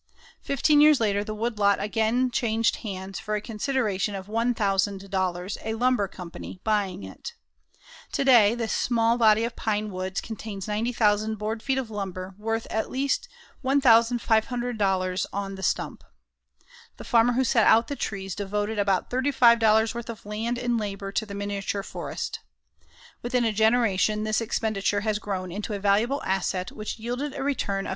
[0.41, 6.07] Fifteen years later the woodlot again changed hands for a consideration of $1,000, a lumber
[6.07, 7.33] company buying it.
[8.11, 12.89] Today, this small body of pine woods contains 90,000 board feet of lumber worth at
[12.89, 13.29] least
[13.63, 16.03] $1,500 on the stump.
[16.97, 21.11] The farmer who set out the trees devoted about $35 worth of land and labor
[21.11, 22.39] to the miniature forest.
[23.21, 27.85] Within a generation this expenditure has grown into a valuable asset which yielded a return
[27.85, 27.89] of $34.